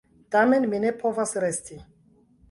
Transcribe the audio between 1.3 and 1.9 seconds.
resti.